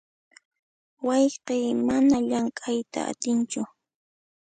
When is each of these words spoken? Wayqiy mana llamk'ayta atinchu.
Wayqiy 1.05 1.67
mana 1.87 2.17
llamk'ayta 2.29 2.99
atinchu. 3.11 3.61